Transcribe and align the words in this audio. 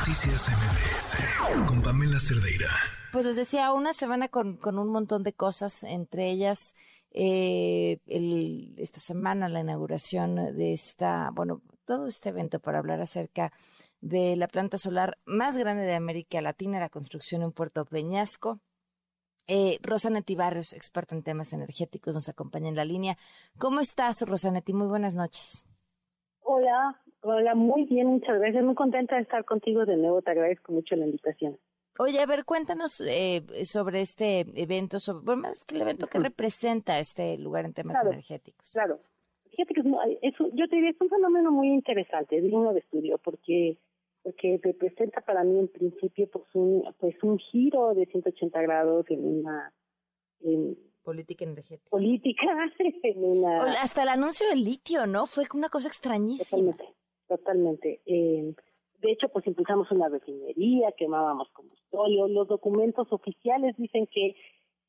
Noticias 0.00 0.48
MBS 0.48 1.68
con 1.68 1.82
Pamela 1.82 2.18
Cerdeira. 2.18 2.70
Pues 3.12 3.26
les 3.26 3.36
decía, 3.36 3.70
una 3.74 3.92
semana 3.92 4.28
con, 4.28 4.56
con 4.56 4.78
un 4.78 4.88
montón 4.88 5.22
de 5.22 5.34
cosas, 5.34 5.84
entre 5.84 6.30
ellas 6.30 6.74
eh, 7.10 7.98
el, 8.06 8.74
esta 8.78 8.98
semana 8.98 9.50
la 9.50 9.60
inauguración 9.60 10.56
de 10.56 10.72
esta, 10.72 11.28
bueno, 11.34 11.60
todo 11.84 12.06
este 12.06 12.30
evento 12.30 12.60
para 12.60 12.78
hablar 12.78 13.02
acerca 13.02 13.52
de 14.00 14.36
la 14.36 14.48
planta 14.48 14.78
solar 14.78 15.18
más 15.26 15.58
grande 15.58 15.82
de 15.82 15.96
América 15.96 16.40
Latina, 16.40 16.80
la 16.80 16.88
construcción 16.88 17.42
en 17.42 17.52
Puerto 17.52 17.84
Peñasco. 17.84 18.58
Eh, 19.48 19.78
Rosanetti 19.82 20.34
Barrios, 20.34 20.72
experta 20.72 21.14
en 21.14 21.22
temas 21.22 21.52
energéticos, 21.52 22.14
nos 22.14 22.30
acompaña 22.30 22.70
en 22.70 22.76
la 22.76 22.86
línea. 22.86 23.18
¿Cómo 23.58 23.80
estás, 23.80 24.22
Rosanetti? 24.22 24.72
Muy 24.72 24.86
buenas 24.86 25.14
noches. 25.14 25.66
Hola, 26.40 27.02
hola, 27.22 27.54
muy 27.54 27.84
bien, 27.84 28.06
muchas 28.06 28.38
gracias. 28.38 28.64
Muy 28.64 28.74
contenta 28.74 29.16
de 29.16 29.22
estar 29.22 29.44
contigo 29.44 29.84
de 29.84 29.96
nuevo. 29.96 30.22
Te 30.22 30.30
agradezco 30.30 30.72
mucho 30.72 30.96
la 30.96 31.06
invitación. 31.06 31.58
Oye, 31.98 32.20
a 32.20 32.26
ver, 32.26 32.44
cuéntanos 32.44 33.00
eh, 33.00 33.42
sobre 33.64 34.00
este 34.00 34.46
evento, 34.54 34.98
sobre, 34.98 35.24
bueno, 35.24 35.42
más 35.42 35.64
que 35.64 35.74
el 35.74 35.82
evento, 35.82 36.06
¿qué 36.06 36.18
representa 36.18 36.98
este 36.98 37.36
lugar 37.36 37.64
en 37.66 37.74
temas 37.74 38.02
energéticos? 38.02 38.70
Claro, 38.70 39.00
fíjate 39.50 39.74
que 39.74 39.80
es, 40.22 40.34
yo 40.54 40.68
te 40.68 40.76
diría, 40.76 40.90
es 40.90 41.00
un 41.00 41.10
fenómeno 41.10 41.50
muy 41.50 41.68
interesante, 41.68 42.40
digno 42.40 42.72
de 42.72 42.80
estudio, 42.80 43.18
porque 43.18 43.76
porque 44.22 44.60
representa 44.62 45.20
para 45.22 45.44
mí 45.44 45.58
en 45.58 45.68
principio 45.68 46.28
pues 46.30 46.44
un 46.54 46.84
pues 46.98 47.16
un 47.22 47.38
giro 47.38 47.94
de 47.94 48.06
180 48.06 48.60
grados 48.62 49.06
en 49.08 49.24
una 49.24 49.72
política 51.02 51.44
energética 51.44 51.88
política 51.90 52.42
en 53.02 53.24
una 53.24 53.80
hasta 53.80 54.02
el 54.02 54.10
anuncio 54.10 54.46
del 54.48 54.64
litio 54.64 55.06
no 55.06 55.26
fue 55.26 55.44
una 55.54 55.68
cosa 55.68 55.88
extrañísima 55.88 56.76
totalmente 57.36 58.00
eh, 58.06 58.54
de 59.00 59.12
hecho, 59.12 59.28
pues 59.28 59.46
impulsamos 59.46 59.90
una 59.90 60.08
refinería, 60.08 60.92
quemábamos 60.92 61.48
combustible. 61.52 62.28
Los 62.28 62.48
documentos 62.48 63.10
oficiales 63.10 63.74
dicen 63.78 64.06
que 64.06 64.36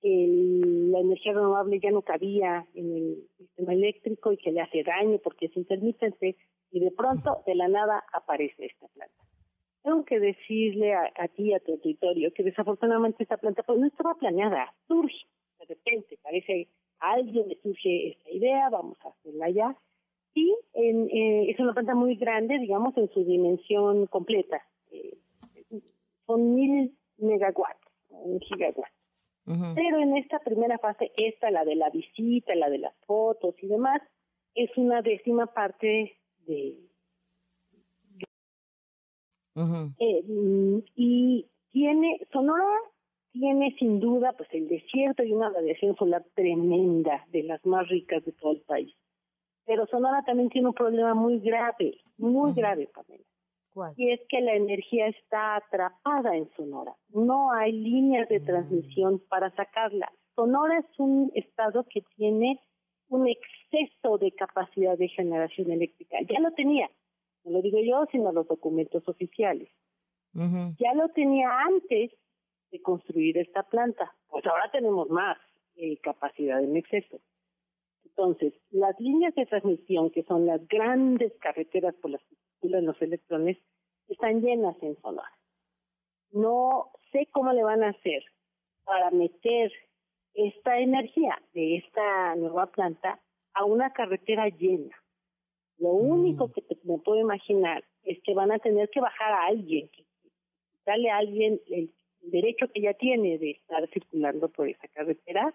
la 0.04 1.00
energía 1.00 1.34
renovable 1.34 1.80
ya 1.80 1.92
no 1.92 2.02
cabía 2.02 2.66
en 2.74 2.92
el 2.92 3.28
sistema 3.38 3.74
eléctrico 3.74 4.34
y 4.34 4.38
que 4.38 4.52
le 4.52 4.62
hace 4.62 4.84
daño 4.84 5.20
porque 5.24 5.46
es 5.46 5.56
intermitente 5.56 6.36
y 6.72 6.80
de 6.80 6.92
pronto, 6.92 7.44
de 7.46 7.56
la 7.56 7.68
nada, 7.68 8.04
aparece 8.12 8.66
esta 8.66 8.88
planta. 8.88 9.24
Tengo 9.84 10.04
que 10.04 10.20
decirle 10.20 10.94
a, 10.94 11.28
ti, 11.30 11.54
a 11.54 11.60
tu 11.60 11.74
auditorio, 11.74 12.34
que 12.34 12.44
desafortunadamente 12.44 13.24
esta 13.24 13.38
planta 13.38 13.64
pues 13.64 13.80
no 13.80 13.88
estaba 13.88 14.16
planeada, 14.16 14.74
surge 14.88 15.26
de 15.60 15.66
repente, 15.66 16.18
parece 16.22 16.68
a 17.00 17.14
alguien 17.14 17.48
le 17.48 17.56
surge 17.62 18.10
esta 18.10 18.32
idea, 18.32 18.70
vamos 18.70 18.98
a 19.06 19.10
hacerla 19.10 19.50
ya, 19.50 19.76
y 20.34 20.56
en, 20.74 21.10
eh, 21.10 21.52
es 21.52 21.60
una 21.60 21.74
planta 21.74 21.96
muy 21.96 22.16
grande, 22.16 22.58
digamos, 22.60 22.96
en 22.98 23.10
su 23.10 23.24
dimensión 23.24 24.08
completa. 24.08 24.62
Eh, 24.92 25.18
son 26.26 26.56
mil 26.56 26.96
megawatts, 27.18 27.88
un 28.10 28.40
gigawatt. 28.40 28.92
Pero 29.44 30.00
en 30.00 30.16
esta 30.16 30.40
primera 30.40 30.78
fase, 30.78 31.12
esta, 31.18 31.52
la 31.52 31.66
de 31.66 31.76
la 31.76 31.90
visita, 31.90 32.56
la 32.56 32.70
de 32.70 32.78
las 32.78 32.96
fotos 33.06 33.56
y 33.62 33.68
demás, 33.68 34.02
es 34.56 34.70
una 34.78 35.02
décima 35.02 35.48
parte 35.48 36.18
de... 36.46 36.78
Eh, 40.00 40.24
y 40.96 41.46
tiene, 41.72 42.26
Sonora 42.32 42.64
tiene 43.34 43.76
sin 43.78 44.00
duda 44.00 44.34
pues 44.34 44.48
el 44.54 44.70
desierto 44.70 45.24
y 45.24 45.34
una 45.34 45.50
radiación 45.50 45.96
solar 45.98 46.24
tremenda, 46.34 47.26
de 47.32 47.44
las 47.44 47.66
más 47.66 47.90
ricas 47.90 48.24
de 48.24 48.32
todo 48.32 48.54
el 48.54 48.62
país. 48.62 48.94
Pero 49.72 49.88
Sonora 49.88 50.22
también 50.24 50.50
tiene 50.50 50.68
un 50.68 50.74
problema 50.74 51.14
muy 51.14 51.40
grave, 51.40 51.98
muy 52.18 52.52
grave, 52.52 52.90
Pamela. 52.94 53.24
¿Cuál? 53.74 53.94
Y 53.96 54.12
es 54.12 54.20
que 54.28 54.42
la 54.42 54.54
energía 54.54 55.08
está 55.08 55.56
atrapada 55.56 56.36
en 56.36 56.50
Sonora. 56.58 56.94
No 57.08 57.54
hay 57.54 57.72
líneas 57.72 58.28
de 58.28 58.42
mm. 58.42 58.46
transmisión 58.46 59.20
para 59.30 59.50
sacarla. 59.52 60.12
Sonora 60.36 60.80
es 60.80 61.00
un 61.00 61.32
estado 61.36 61.86
que 61.90 62.02
tiene 62.18 62.60
un 63.08 63.30
exceso 63.30 64.18
de 64.18 64.34
capacidad 64.34 64.98
de 64.98 65.08
generación 65.08 65.72
eléctrica. 65.72 66.18
Ya 66.30 66.42
lo 66.42 66.52
tenía, 66.52 66.90
no 67.46 67.52
lo 67.54 67.62
digo 67.62 67.80
yo, 67.82 68.06
sino 68.12 68.34
los 68.34 68.50
documentos 68.50 69.08
oficiales. 69.08 69.70
Ya 70.34 70.94
lo 70.96 71.08
tenía 71.16 71.50
antes 71.50 72.12
de 72.72 72.82
construir 72.82 73.38
esta 73.38 73.64
planta. 73.64 74.14
Pues 74.28 74.46
ahora 74.46 74.70
tenemos 74.70 75.10
más 75.10 75.38
eh, 75.78 75.98
capacidad 76.02 76.62
en 76.62 76.76
exceso. 76.76 77.22
Entonces, 78.06 78.54
las 78.72 79.00
líneas 79.00 79.34
de 79.36 79.46
transmisión, 79.46 80.12
que 80.12 80.24
son 80.24 80.46
las 80.46 80.68
grandes 80.68 81.34
carreteras 81.40 81.96
por 81.96 82.12
las 82.12 82.22
que 82.24 82.36
circulan 82.36 82.86
los 82.86 83.02
electrones, 83.02 83.58
están 84.08 84.42
llenas 84.42 84.76
en 84.82 84.96
Sonora. 85.02 85.32
No 86.32 86.92
sé 87.12 87.28
cómo 87.32 87.52
le 87.54 87.64
van 87.64 87.84
a 87.84 87.90
hacer 87.90 88.24
para 88.84 89.12
meter 89.12 89.72
esta 90.34 90.80
energía 90.80 91.42
de 91.54 91.78
esta 91.78 92.36
nueva 92.36 92.68
planta 92.68 93.20
a 93.54 93.66
una 93.66 93.92
carretera 93.92 94.50
llena. 94.50 94.96
Lo 95.78 95.94
mm. 95.94 96.12
único 96.12 96.52
que 96.52 96.64
me 96.84 97.00
puedo 97.00 97.20
imaginar 97.20 97.84
es 98.04 98.22
que 98.24 98.34
van 98.34 98.52
a 98.52 98.60
tener 98.60 98.90
que 98.90 99.02
bajar 99.02 99.32
a 99.34 99.46
alguien, 99.48 99.90
darle 100.86 101.10
a 101.10 101.18
alguien 101.18 101.60
el 101.68 101.94
derecho 102.22 102.68
que 102.68 102.82
ya 102.82 102.94
tiene 102.94 103.38
de 103.38 103.52
estar 103.52 103.88
circulando 103.90 104.50
por 104.50 104.70
esa 104.70 104.88
carretera 104.90 105.54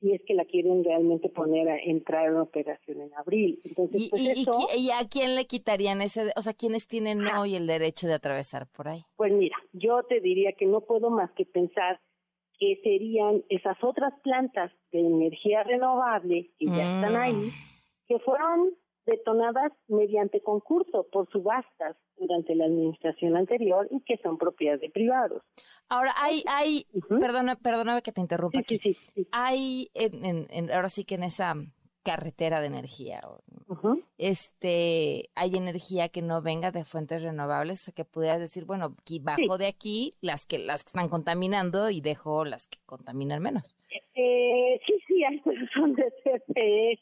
si 0.00 0.12
es 0.12 0.22
que 0.26 0.34
la 0.34 0.44
quieren 0.44 0.84
realmente 0.84 1.28
poner 1.28 1.68
a 1.68 1.78
entrar 1.78 2.28
en 2.28 2.36
operación 2.36 3.00
en 3.00 3.14
abril. 3.14 3.60
Entonces, 3.64 4.02
¿Y, 4.02 4.10
pues 4.10 4.76
y, 4.76 4.90
a 4.90 5.08
quién 5.08 5.34
le 5.34 5.46
quitarían 5.46 6.02
ese, 6.02 6.32
o 6.36 6.42
sea, 6.42 6.52
quiénes 6.52 6.86
tienen 6.86 7.26
hoy 7.26 7.56
el 7.56 7.66
derecho 7.66 8.06
de 8.06 8.14
atravesar 8.14 8.66
por 8.66 8.88
ahí? 8.88 9.04
Pues 9.16 9.32
mira, 9.32 9.56
yo 9.72 10.02
te 10.02 10.20
diría 10.20 10.52
que 10.52 10.66
no 10.66 10.82
puedo 10.82 11.10
más 11.10 11.30
que 11.32 11.46
pensar 11.46 12.00
que 12.58 12.80
serían 12.82 13.42
esas 13.48 13.76
otras 13.82 14.12
plantas 14.22 14.72
de 14.90 15.00
energía 15.00 15.62
renovable 15.62 16.50
que 16.58 16.66
ya 16.66 16.96
están 16.96 17.16
ahí, 17.16 17.34
mm. 17.34 17.52
que 18.08 18.18
fueron 18.20 18.70
detonadas 19.06 19.72
mediante 19.88 20.40
concurso 20.42 21.06
por 21.10 21.30
subastas 21.30 21.96
durante 22.16 22.54
la 22.54 22.64
administración 22.64 23.36
anterior 23.36 23.86
y 23.90 24.00
que 24.00 24.16
son 24.18 24.36
propiedad 24.38 24.78
de 24.78 24.90
privados. 24.90 25.42
Ahora 25.88 26.12
hay, 26.20 26.42
hay, 26.48 26.86
perdona, 27.08 27.56
perdóname 27.56 28.02
que 28.02 28.12
te 28.12 28.20
interrumpa 28.20 28.60
aquí. 28.60 28.80
Hay, 29.32 29.90
en, 29.94 30.70
ahora 30.70 30.88
sí 30.88 31.04
que 31.04 31.14
en 31.14 31.24
esa 31.24 31.54
carretera 32.02 32.60
de 32.60 32.68
energía, 32.68 33.20
este, 34.16 35.28
hay 35.34 35.56
energía 35.56 36.08
que 36.08 36.22
no 36.22 36.40
venga 36.40 36.70
de 36.70 36.84
fuentes 36.84 37.22
renovables, 37.22 37.82
o 37.82 37.84
sea 37.86 37.94
que 37.94 38.04
pudieras 38.04 38.38
decir, 38.38 38.64
bueno, 38.64 38.94
aquí 39.00 39.18
bajo 39.18 39.58
de 39.58 39.66
aquí 39.66 40.14
las 40.20 40.46
que 40.46 40.58
las 40.58 40.84
que 40.84 40.90
están 40.90 41.08
contaminando 41.08 41.90
y 41.90 42.00
dejo 42.00 42.44
las 42.44 42.68
que 42.68 42.78
contaminan 42.86 43.42
menos. 43.42 43.76
Eh, 44.14 44.80
sí, 44.86 44.94
sí, 45.06 45.24
hay 45.24 45.42
son 45.74 45.94
de 45.94 46.04
CFE. 46.22 46.98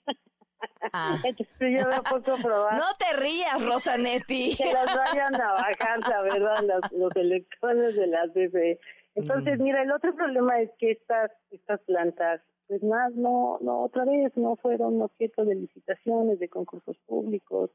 Ah. 0.96 1.18
No 1.60 2.88
te 2.98 3.16
rías, 3.16 3.66
Rosanetti. 3.66 4.54
que 4.56 4.72
las 4.72 4.96
vayan 4.96 5.34
a 5.34 5.52
bajar, 5.52 5.98
la 6.08 6.22
verdad, 6.22 6.80
los, 6.92 7.16
electrones 7.16 7.96
de 7.96 8.06
la 8.06 8.28
CFE. 8.28 8.78
Entonces, 9.16 9.58
mira, 9.58 9.82
el 9.82 9.90
otro 9.90 10.14
problema 10.14 10.60
es 10.60 10.70
que 10.78 10.92
estas 10.92 11.32
estas 11.50 11.80
plantas, 11.80 12.42
pues 12.68 12.80
más 12.84 13.12
no, 13.14 13.58
no 13.60 13.82
otra 13.82 14.04
vez 14.04 14.36
no 14.36 14.54
fueron 14.56 15.02
objeto 15.02 15.44
de 15.44 15.56
licitaciones, 15.56 16.38
de 16.38 16.48
concursos 16.48 16.96
públicos, 17.06 17.70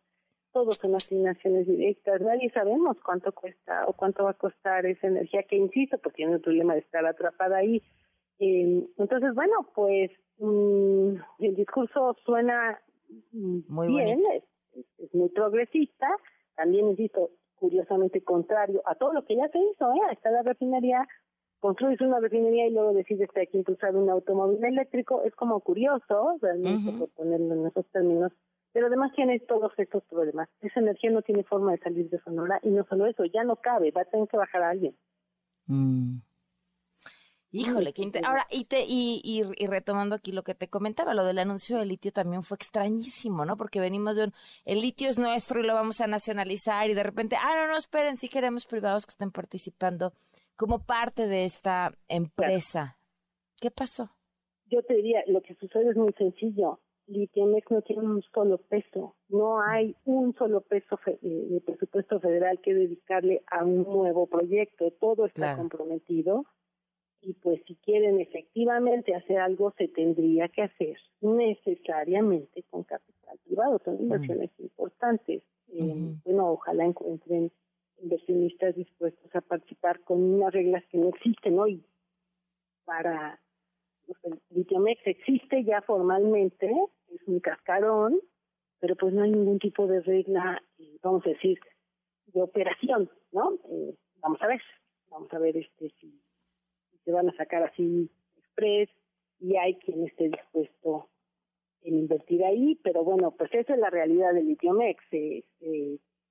todos 0.54 0.76
son 0.78 0.96
asignaciones 0.96 1.68
directas. 1.68 2.22
Nadie 2.22 2.50
sabemos 2.52 2.98
cuánto 3.04 3.34
cuesta 3.34 3.84
o 3.86 3.94
cuánto 3.94 4.24
va 4.24 4.32
a 4.32 4.34
costar 4.46 4.86
esa 4.86 5.08
energía 5.08 5.44
que, 5.44 5.58
insisto, 5.58 5.98
porque 5.98 6.18
tiene 6.18 6.36
el 6.36 6.42
problema 6.42 6.74
de 6.74 6.80
estar 6.80 7.06
atrapada 7.06 7.58
ahí. 7.58 7.84
Eh, 8.40 8.88
entonces, 8.98 9.36
bueno, 9.36 9.68
pues 9.76 10.10
mm, 10.38 11.16
el 11.40 11.56
discurso 11.56 12.16
suena 12.26 12.80
muy 13.32 13.88
bien, 13.88 14.22
es, 14.32 15.14
muy 15.14 15.30
progresista, 15.30 16.08
también 16.56 16.90
insisto, 16.90 17.32
curiosamente 17.56 18.24
contrario 18.24 18.82
a 18.86 18.96
todo 18.96 19.14
lo 19.14 19.26
que 19.26 19.36
ya 19.36 19.48
se 19.50 19.60
hizo, 19.60 19.92
¿eh? 19.94 20.12
está 20.12 20.32
la 20.32 20.44
refinería, 20.44 21.08
construyes 21.60 22.02
una 22.02 22.20
refinería 22.20 22.68
y 22.68 22.72
luego 22.72 22.94
decides 22.94 23.30
que 23.34 23.42
hay 23.42 23.48
que 23.48 23.58
impulsar 23.58 23.96
un 23.96 24.10
automóvil 24.10 24.64
eléctrico, 24.64 25.24
es 25.24 25.36
como 25.36 25.60
curioso, 25.60 26.38
realmente, 26.42 26.92
por 26.98 27.10
ponerlo 27.10 27.56
en 27.56 27.68
esos 27.68 27.86
términos, 27.92 28.32
pero 28.72 28.88
además 28.88 29.12
tiene 29.16 29.40
todos 29.40 29.72
estos 29.78 30.04
problemas. 30.06 30.48
Esa 30.62 30.80
energía 30.80 31.12
no 31.12 31.22
tiene 31.22 31.44
forma 31.44 31.72
de 31.72 31.80
salir 31.80 32.10
de 32.10 32.20
Sonora 32.20 32.60
y 32.64 32.70
no 32.70 32.86
solo 32.86 33.08
eso, 33.08 33.26
ya 33.26 33.44
no 33.44 33.58
cabe, 33.58 33.92
va 33.92 34.02
a 34.02 34.06
tener 34.06 34.28
que 34.28 34.38
bajar 34.38 34.62
a 34.62 34.70
alguien. 34.70 34.96
Mm. 35.66 36.20
Híjole, 37.52 37.94
qué 37.94 38.12
Ahora, 38.24 38.46
y, 38.52 38.66
te, 38.66 38.86
y, 38.88 39.22
y, 39.24 39.66
retomando 39.66 40.14
aquí 40.14 40.32
lo 40.32 40.44
que 40.44 40.54
te 40.54 40.68
comentaba, 40.68 41.16
lo 41.16 41.26
del 41.26 41.40
anuncio 41.40 41.80
del 41.80 41.88
litio 41.88 42.12
también 42.12 42.44
fue 42.44 42.56
extrañísimo, 42.56 43.44
¿no? 43.44 43.58
Porque 43.58 43.80
venimos 43.80 44.16
de 44.16 44.26
un, 44.26 44.34
el 44.66 44.82
litio 44.82 45.10
es 45.10 45.18
nuestro 45.18 45.60
y 45.60 45.66
lo 45.66 45.74
vamos 45.74 46.00
a 46.00 46.06
nacionalizar 46.06 46.90
y 46.90 46.94
de 46.94 47.02
repente, 47.02 47.36
ah, 47.38 47.56
no, 47.56 47.68
no, 47.72 47.78
esperen, 47.78 48.18
sí 48.18 48.30
queremos 48.30 48.68
privados 48.68 49.08
que 49.08 49.12
estén 49.12 49.32
participando 49.32 50.14
como 50.56 50.86
parte 50.86 51.28
de 51.28 51.46
esta 51.46 51.92
empresa. 52.08 53.00
¿Qué 53.60 53.72
pasó? 53.72 54.10
Yo 54.66 54.84
te 54.84 54.94
diría, 54.94 55.24
lo 55.26 55.42
que 55.42 55.56
sucede 55.56 55.90
es 55.90 55.98
muy 55.98 56.14
sencillo. 56.14 56.80
Litiomex 57.08 57.72
no 57.72 57.82
tiene 57.82 58.04
un 58.04 58.22
solo 58.32 58.60
peso, 58.60 59.16
no 59.30 59.60
hay 59.60 59.96
un 60.06 60.36
solo 60.36 60.62
peso 60.62 61.00
de 61.24 61.62
presupuesto 61.66 62.20
federal 62.20 62.62
que 62.62 62.76
dedicarle 62.76 63.42
a 63.50 63.66
un 63.66 63.82
nuevo 63.82 64.28
proyecto, 64.28 64.92
todo 65.00 65.26
está 65.26 65.58
comprometido 65.58 66.46
y 67.30 67.34
pues 67.34 67.62
si 67.68 67.76
quieren 67.76 68.20
efectivamente 68.20 69.14
hacer 69.14 69.38
algo 69.38 69.72
se 69.78 69.88
tendría 69.88 70.48
que 70.48 70.64
hacer 70.64 70.98
necesariamente 71.22 72.64
con 72.72 72.84
capital 72.84 73.38
privado, 73.46 73.80
son 73.86 74.00
inversiones 74.00 74.50
importantes. 74.58 75.44
Eh, 75.72 76.16
bueno, 76.26 76.54
ojalá 76.54 76.86
encuentren 76.86 77.52
inversionistas 78.02 78.76
dispuestos 78.76 79.36
a 79.36 79.42
participar 79.42 80.00
con 80.00 80.24
unas 80.24 80.52
reglas 80.52 80.84
que 80.88 80.98
no 80.98 81.10
existen 81.10 81.60
hoy 81.60 81.84
para 82.84 83.40
el 84.24 84.42
Litiomex 84.50 85.06
existe 85.06 85.64
ya 85.64 85.84
formalmente, 85.84 86.68
es 87.14 87.22
un 87.28 87.42
cascarón, 87.42 88.20
pero 88.80 88.96
pues 88.96 89.14
no 89.14 89.22
hay 89.22 89.30
ningún 89.30 89.60
tipo 89.60 89.86
de 89.86 90.02
regla, 90.02 90.64
eh, 90.80 90.98
vamos 91.04 91.24
a 91.28 91.30
decir, 91.30 91.60
de 92.26 92.42
operación, 92.42 93.08
¿no? 93.32 93.54
Eh, 93.70 93.94
vamos 94.16 94.42
a 94.42 94.48
ver, 94.48 94.62
vamos 95.12 95.32
a 95.32 95.38
ver 95.38 95.58
este 95.58 95.92
si 96.00 96.20
se 97.06 97.12
van 97.12 97.30
a 97.30 97.36
sacar 97.36 97.64
así 97.64 98.10
express 98.38 98.90
y 99.40 99.56
hay 99.56 99.76
quien 99.76 100.06
esté 100.06 100.30
dispuesto 100.30 101.10
en 101.82 101.98
invertir 101.98 102.44
ahí, 102.44 102.80
pero 102.84 103.04
bueno, 103.04 103.32
pues 103.32 103.54
esa 103.54 103.74
es 103.74 103.80
la 103.80 103.90
realidad 103.90 104.34
del 104.34 104.48
Litiomex, 104.48 105.02
se, 105.10 105.46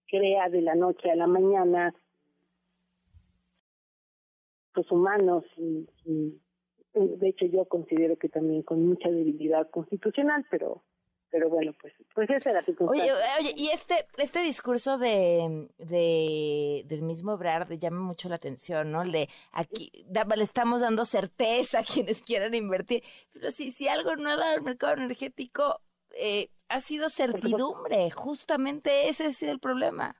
crea 0.06 0.48
de 0.48 0.62
la 0.62 0.74
noche 0.74 1.10
a 1.10 1.16
la 1.16 1.26
mañana 1.26 1.94
los 4.74 4.90
humanos 4.90 5.44
y, 5.56 5.86
de 6.94 7.28
hecho 7.28 7.46
yo 7.46 7.66
considero 7.66 8.16
que 8.16 8.28
también 8.28 8.62
con 8.62 8.86
mucha 8.86 9.10
debilidad 9.10 9.68
constitucional, 9.70 10.46
pero 10.50 10.82
pero 11.30 11.48
bueno, 11.48 11.72
pues, 11.80 11.92
pues 12.14 12.28
esa 12.30 12.50
era 12.50 12.64
circunstancia. 12.64 13.14
Oye, 13.14 13.22
oye, 13.40 13.54
y 13.56 13.68
este, 13.70 14.06
este 14.16 14.40
discurso 14.40 14.98
de, 14.98 15.68
de, 15.78 16.82
del 16.86 17.02
mismo 17.02 17.34
Ebrard 17.34 17.70
llama 17.78 18.00
mucho 18.00 18.28
la 18.28 18.36
atención, 18.36 18.92
¿no? 18.92 19.02
El 19.02 19.12
de 19.12 19.28
aquí, 19.52 19.90
le 20.12 20.42
estamos 20.42 20.80
dando 20.80 21.04
certeza 21.04 21.80
a 21.80 21.84
quienes 21.84 22.22
quieran 22.22 22.54
invertir. 22.54 23.02
Pero 23.32 23.50
si, 23.50 23.70
si 23.70 23.88
algo 23.88 24.16
no 24.16 24.32
era 24.32 24.54
el 24.54 24.62
mercado 24.62 24.94
energético, 24.94 25.80
eh, 26.18 26.50
ha 26.68 26.80
sido 26.80 27.08
certidumbre, 27.08 28.10
justamente 28.10 29.08
ese 29.08 29.26
es 29.26 29.42
el 29.42 29.58
problema. 29.58 30.16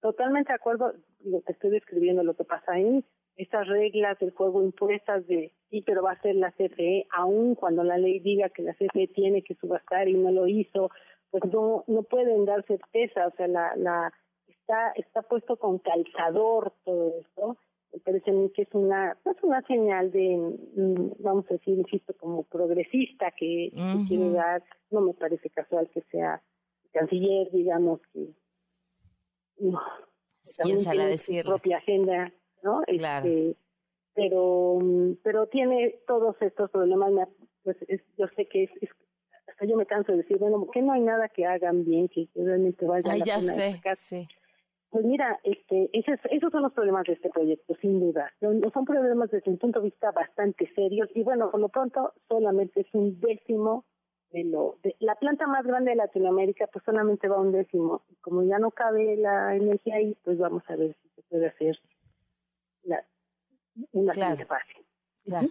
Totalmente 0.00 0.52
de 0.52 0.56
acuerdo, 0.56 0.92
lo 1.24 1.42
que 1.42 1.52
estoy 1.52 1.70
describiendo, 1.70 2.22
lo 2.22 2.34
que 2.34 2.44
pasa 2.44 2.72
ahí, 2.72 3.04
estas 3.36 3.66
reglas 3.66 4.18
del 4.18 4.30
juego 4.30 4.62
impuestas 4.62 5.26
de 5.26 5.52
sí, 5.70 5.82
pero 5.82 6.02
va 6.02 6.12
a 6.12 6.22
ser 6.22 6.36
la 6.36 6.52
CFE, 6.52 7.06
aun 7.10 7.54
cuando 7.54 7.84
la 7.84 7.98
ley 7.98 8.20
diga 8.20 8.48
que 8.50 8.62
la 8.62 8.74
CFE 8.74 9.08
tiene 9.08 9.42
que 9.42 9.54
subastar 9.54 10.08
y 10.08 10.14
no 10.14 10.30
lo 10.30 10.46
hizo, 10.46 10.90
pues 11.30 11.44
no 11.52 11.84
no 11.86 12.02
pueden 12.02 12.44
dar 12.44 12.64
certeza, 12.66 13.26
o 13.26 13.30
sea, 13.36 13.48
la, 13.48 13.74
la 13.76 14.12
está 14.46 14.92
está 14.96 15.22
puesto 15.22 15.56
con 15.56 15.78
calzador 15.78 16.72
todo 16.84 17.14
esto. 17.20 17.56
Me 17.92 18.00
parece 18.00 18.30
a 18.30 18.34
mí 18.34 18.50
que 18.50 18.62
es 18.62 18.68
una 18.72 19.16
es 19.24 19.42
una 19.42 19.62
señal 19.62 20.10
de 20.10 20.36
mm, 20.36 21.22
vamos 21.22 21.46
a 21.50 21.54
decir, 21.54 21.78
insisto, 21.78 22.14
como 22.16 22.42
progresista 22.44 23.30
que, 23.32 23.70
quiere 24.08 24.30
dar, 24.30 24.62
no 24.90 25.00
me 25.00 25.14
parece 25.14 25.50
casual 25.50 25.88
que 25.90 26.02
sea 26.10 26.42
canciller, 26.92 27.50
digamos 27.50 28.00
que 28.12 28.28
no, 29.58 29.80
¿Quién 30.62 30.80
sale 30.80 31.02
a 31.02 31.06
decir? 31.06 31.44
propia 31.44 31.78
agenda 31.78 32.32
¿no? 32.62 32.82
Claro. 32.86 33.26
Este, 33.26 33.56
pero, 34.16 34.78
pero 35.22 35.46
tiene 35.46 36.00
todos 36.06 36.36
estos 36.40 36.70
problemas, 36.70 37.28
pues 37.62 37.76
yo 38.16 38.26
sé 38.34 38.46
que 38.46 38.64
es, 38.64 38.70
hasta 39.46 39.66
yo 39.66 39.76
me 39.76 39.84
canso 39.84 40.12
de 40.12 40.18
decir, 40.18 40.38
bueno, 40.38 40.66
que 40.72 40.80
no 40.80 40.92
hay 40.92 41.02
nada 41.02 41.28
que 41.28 41.44
hagan 41.44 41.84
bien, 41.84 42.08
que, 42.08 42.26
realmente 42.34 42.86
valga 42.86 43.12
Ay, 43.12 43.20
la 43.20 43.24
ya 43.26 43.38
pena 43.38 43.52
sé, 43.94 44.26
Pues 44.88 45.04
mira, 45.04 45.38
este, 45.44 45.90
esos, 45.92 46.18
esos 46.30 46.50
son 46.50 46.62
los 46.62 46.72
problemas 46.72 47.04
de 47.04 47.12
este 47.12 47.28
proyecto, 47.28 47.74
sin 47.82 48.00
duda. 48.00 48.32
Son, 48.40 48.62
son 48.72 48.86
problemas 48.86 49.30
desde 49.30 49.50
un 49.50 49.58
punto 49.58 49.80
de 49.80 49.90
vista 49.90 50.10
bastante 50.12 50.66
serios 50.74 51.10
y 51.14 51.22
bueno, 51.22 51.50
por 51.50 51.60
lo 51.60 51.68
pronto 51.68 52.14
solamente 52.26 52.80
es 52.80 52.94
un 52.94 53.20
décimo 53.20 53.84
de 54.30 54.44
lo 54.44 54.78
de, 54.82 54.96
la 54.98 55.14
planta 55.16 55.46
más 55.46 55.64
grande 55.64 55.90
de 55.90 55.96
Latinoamérica 55.96 56.68
pues 56.72 56.82
solamente 56.86 57.28
va 57.28 57.38
un 57.38 57.52
décimo. 57.52 58.02
Como 58.22 58.42
ya 58.44 58.58
no 58.58 58.70
cabe 58.70 59.16
la 59.18 59.54
energía 59.54 59.96
ahí 59.96 60.16
pues 60.24 60.38
vamos 60.38 60.62
a 60.68 60.76
ver 60.76 60.96
si 61.02 61.08
se 61.10 61.22
puede 61.28 61.48
hacer 61.48 61.78
una 63.92 64.12
claro. 64.12 64.46
Claro. 65.24 65.48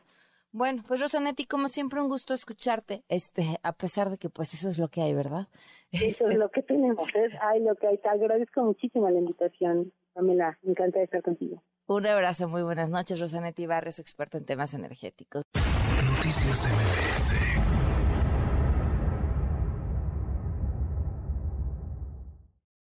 Bueno, 0.51 0.83
pues 0.87 1.01
Rosanetti, 1.01 1.45
como 1.45 1.67
siempre, 1.67 1.99
un 1.99 2.07
gusto 2.07 2.33
escucharte, 2.33 3.03
este, 3.09 3.59
a 3.61 3.73
pesar 3.73 4.09
de 4.09 4.17
que 4.17 4.29
pues 4.29 4.53
eso 4.53 4.69
es 4.69 4.79
lo 4.79 4.87
que 4.87 5.01
hay, 5.01 5.13
¿verdad? 5.13 5.49
Eso 5.91 6.05
es 6.05 6.21
este 6.21 6.37
lo 6.37 6.49
que 6.49 6.61
tenemos, 6.61 7.09
es 7.13 7.33
hay 7.41 7.61
lo 7.61 7.75
que 7.75 7.87
hay. 7.87 7.97
Te 7.97 8.07
agradezco 8.07 8.63
muchísimo 8.63 9.09
la 9.09 9.19
invitación, 9.19 9.91
Pamela, 10.13 10.57
me 10.61 10.71
encanta 10.71 11.01
estar 11.01 11.21
contigo. 11.21 11.61
Un 11.87 12.07
abrazo, 12.07 12.47
muy 12.47 12.63
buenas 12.63 12.89
noches, 12.89 13.19
Rosanetti 13.19 13.65
Barrios, 13.65 13.99
experta 13.99 14.37
en 14.37 14.45
temas 14.45 14.73
energéticos. 14.73 15.43
Noticias 15.53 16.65
MBS 16.65 17.94